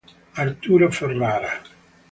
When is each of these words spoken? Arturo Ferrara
Arturo 0.43 0.87
Ferrara 0.97 1.51